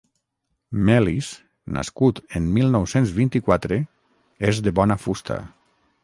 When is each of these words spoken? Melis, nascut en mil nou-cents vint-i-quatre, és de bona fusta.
Melis, 0.85 1.27
nascut 1.75 2.21
en 2.39 2.47
mil 2.55 2.73
nou-cents 2.75 3.13
vint-i-quatre, 3.17 3.77
és 4.53 4.63
de 4.69 4.73
bona 4.81 4.97
fusta. 5.05 5.39